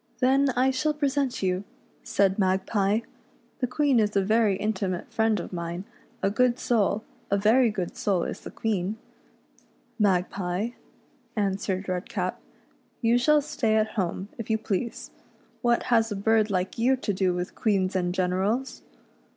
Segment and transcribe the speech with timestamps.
[0.20, 1.62] "Then I shall present you,"
[2.02, 3.02] said Magpie;"
[3.60, 4.50] the Queen REDCAP'S ADVENTURES IX FAIRYLAXD.
[4.54, 4.64] 89 is a ver\
[4.96, 5.84] intimate friend of mine,
[6.20, 8.96] a good soul, a very good soul is the Queen.""
[10.00, 10.70] Magpie,"
[11.36, 12.40] answered Redcap,"
[13.02, 15.12] you shall stay at home, if you please.
[15.62, 18.82] What has a bird like you to do with queens and generals